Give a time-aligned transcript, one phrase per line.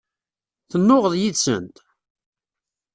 [0.71, 1.75] Tennuɣeḍ yid-sent?